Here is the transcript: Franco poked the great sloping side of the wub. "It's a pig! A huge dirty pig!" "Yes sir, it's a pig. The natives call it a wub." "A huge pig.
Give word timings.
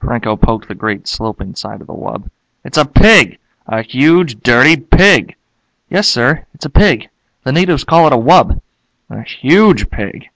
Franco 0.00 0.34
poked 0.36 0.66
the 0.66 0.74
great 0.74 1.06
sloping 1.06 1.54
side 1.54 1.80
of 1.80 1.86
the 1.86 1.92
wub. 1.94 2.28
"It's 2.64 2.76
a 2.76 2.84
pig! 2.86 3.38
A 3.68 3.82
huge 3.82 4.40
dirty 4.40 4.76
pig!" 4.78 5.36
"Yes 5.88 6.08
sir, 6.08 6.44
it's 6.52 6.66
a 6.66 6.70
pig. 6.70 7.08
The 7.44 7.52
natives 7.52 7.84
call 7.84 8.08
it 8.08 8.12
a 8.12 8.16
wub." 8.16 8.60
"A 9.10 9.22
huge 9.22 9.88
pig. 9.88 10.28